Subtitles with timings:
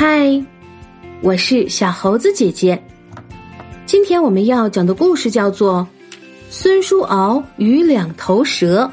[0.00, 0.40] 嗨，
[1.22, 2.80] 我是小猴子姐姐。
[3.84, 5.84] 今天我们要讲的故事叫做
[6.48, 8.84] 《孙叔敖与两头蛇》。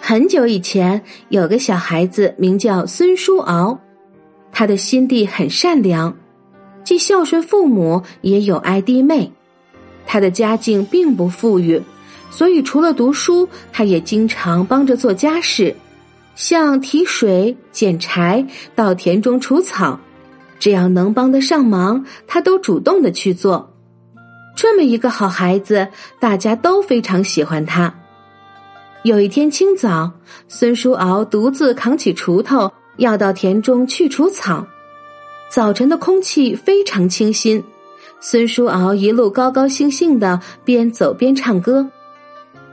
[0.00, 3.78] 很久以前，有个小孩子名叫孙叔敖，
[4.50, 6.12] 他的心地很善良，
[6.82, 9.30] 既孝顺父母，也有爱弟妹。
[10.04, 11.80] 他的家境并不富裕。
[12.30, 15.74] 所以，除了读书，他也经常帮着做家事，
[16.36, 19.98] 像提水、捡柴、到田中除草，
[20.58, 23.74] 只要能帮得上忙，他都主动的去做。
[24.56, 25.88] 这么一个好孩子，
[26.20, 27.94] 大家都非常喜欢他。
[29.02, 30.12] 有一天清早，
[30.48, 34.66] 孙叔敖独自扛起锄头，要到田中去除草。
[35.50, 37.64] 早晨的空气非常清新，
[38.20, 41.90] 孙叔敖一路高高兴兴的边走边唱歌。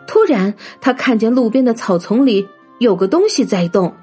[0.08, 2.47] 突然，他看见路边的草丛里
[2.80, 3.94] 有个东西在动，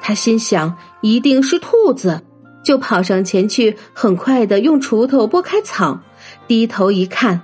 [0.00, 2.22] 他心想一定是兔子，
[2.62, 5.98] 就跑上前去，很快的用锄头拨开草，
[6.46, 7.40] 低头一看，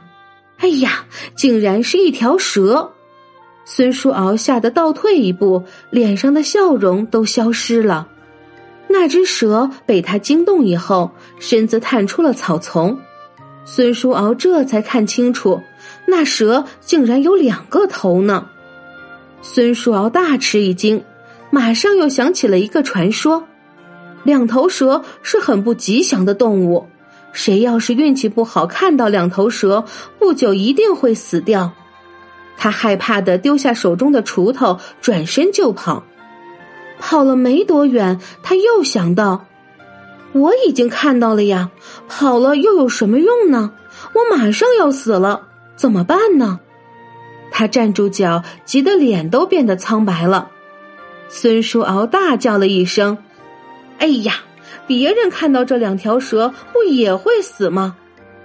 [0.58, 2.92] 哎呀，竟然是一条蛇！
[3.64, 8.08] 孙叔敖吓得倒退一步，脸上的笑容都消失了。
[8.86, 12.98] 那只蛇被他惊动以后，身子探出了草丛，
[13.64, 15.58] 孙叔敖这才看清楚。
[16.06, 18.46] 那蛇竟然有两个头呢！
[19.42, 21.04] 孙叔敖大吃一惊，
[21.50, 23.44] 马上又想起了一个传说：
[24.22, 26.86] 两头蛇是很不吉祥的动物，
[27.32, 29.84] 谁要是运气不好看到两头蛇，
[30.18, 31.72] 不久一定会死掉。
[32.56, 36.04] 他害怕的丢下手中的锄头，转身就跑。
[36.98, 39.46] 跑了没多远，他又想到：
[40.32, 41.70] 我已经看到了呀，
[42.08, 43.72] 跑了又有什么用呢？
[44.12, 45.48] 我马上要死了。
[45.76, 46.60] 怎么办呢？
[47.50, 50.50] 他站住脚，急得脸都变得苍白了。
[51.28, 53.18] 孙叔敖大叫了一声
[53.98, 54.34] ：“哎呀！
[54.86, 57.96] 别人看到这两条蛇，不也会死吗？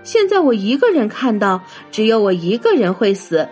[0.04, 3.50] 现在我一个人看到，只有我一个人会死。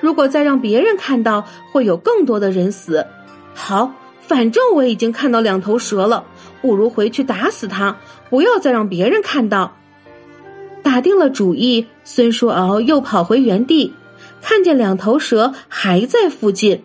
[0.00, 3.06] 如果再让别人看到，会有更多的人死。
[3.54, 6.24] 好，反正我已经看到两头蛇了，
[6.62, 7.96] 不如回去打死它，
[8.30, 9.76] 不要再让别人看到。”
[10.92, 13.94] 打定了主意，孙叔敖又跑回原地，
[14.42, 16.82] 看见两头蛇还在附近，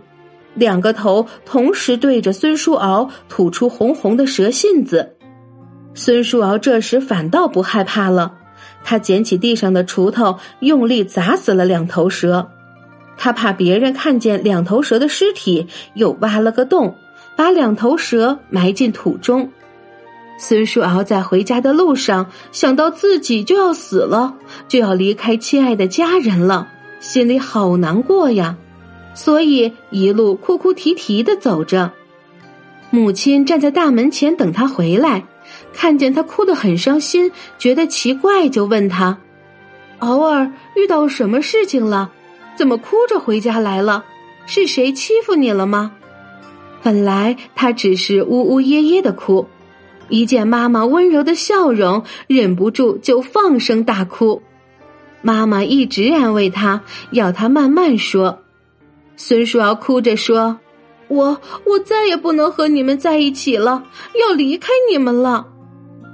[0.54, 5.18] 两个头同时对着孙叔敖吐出红红的蛇信子。
[5.94, 8.36] 孙叔敖这时反倒不害怕了，
[8.82, 12.48] 他捡起地上的锄头，用力砸死了两头蛇。
[13.18, 16.96] 他怕别人看见两头蛇的尸体，又挖了个洞，
[17.36, 19.52] 把两头蛇埋进土中。
[20.38, 24.36] 孙叔敖在回家的路上，想到自己就要死了，
[24.68, 26.68] 就要离开亲爱的家人了，
[27.00, 28.56] 心里好难过呀，
[29.16, 31.92] 所以一路哭哭啼啼的走着。
[32.92, 35.26] 母亲站在大门前等他回来，
[35.74, 39.18] 看见他哭得很伤心，觉得奇怪，就问他
[40.00, 42.12] ：“敖儿遇到什么事情了？
[42.56, 44.06] 怎么哭着回家来了？
[44.46, 45.94] 是谁欺负你了吗？”
[46.84, 49.48] 本来他只是呜呜咽咽的哭。
[50.10, 54.42] 一见妈妈温柔的笑容，忍不住就放声大哭。
[55.22, 56.82] 妈妈一直安慰他，
[57.12, 58.40] 要他慢慢说。
[59.16, 60.60] 孙叔敖哭着说
[61.10, 65.48] ：“我我再也不能和你们在一起了，要离开你们了。”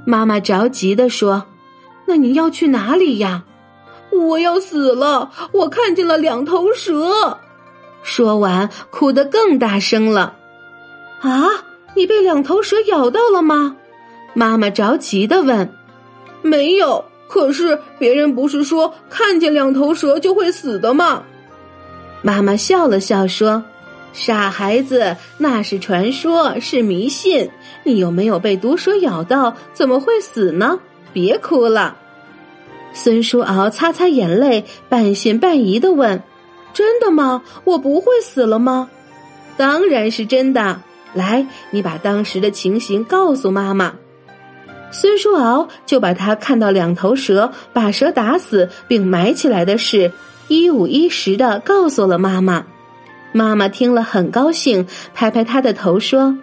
[0.08, 1.46] 妈妈着急的说
[2.08, 3.44] ：“那你要去哪里呀
[4.12, 7.40] ？”“我要死了，我看见了两头蛇。”
[8.04, 10.38] 说完，哭得更大声了。
[11.22, 11.48] “啊，
[11.96, 13.76] 你被两头蛇咬到了吗？”
[14.34, 15.70] 妈妈着急的问
[16.42, 21.24] ：“没有，可是别人不是说看见两头蛇就会死的吗？”
[22.22, 23.64] 妈妈笑了笑说
[24.14, 27.50] ：“傻孩子，那是传说，是迷信。
[27.84, 30.80] 你又没有被毒蛇咬到，怎么会死呢？
[31.12, 31.98] 别哭了。”
[32.94, 36.22] 孙叔敖擦擦眼泪，半信半疑的问
[36.74, 37.44] ：“真的吗？
[37.64, 38.90] 我不会死了吗
[39.58, 40.82] ？”“当然是真的。
[41.14, 43.94] 来，你把当时的情形告诉妈妈。”
[44.94, 50.12] 孙叔敖就把他看到两头蛇把蛇打死并埋起来的事
[50.48, 52.64] 一五一十的告诉了妈妈。
[53.32, 54.86] 妈妈听了很高兴，
[55.16, 56.38] 拍拍他的头说：“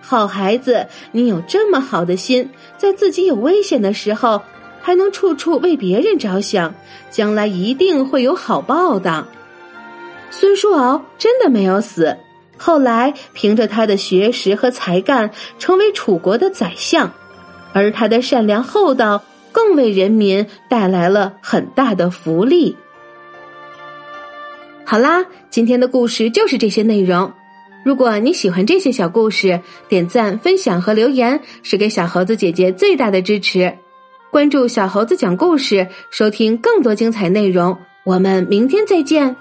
[0.00, 2.48] 好孩子，你有这么好的心，
[2.78, 4.40] 在自己有危险的时候
[4.80, 6.74] 还能处处为别人着想，
[7.10, 9.28] 将来一定会有好报的。”
[10.32, 12.16] 孙叔敖真的没有死，
[12.56, 17.12] 后来凭着他的学识和才干，成为楚国的宰相。
[17.72, 19.22] 而他的善良厚道，
[19.52, 22.76] 更为人民带来了很大的福利。
[24.84, 27.32] 好啦，今天的故事就是这些内容。
[27.84, 33.72] 如果你喜欢这些小故事，点赞、分享和留言是给小猴子姐姐最大的支持。
[34.30, 37.78] 关注小猴子讲故事，收听更多精彩内容。
[38.04, 39.36] 我们明天再见。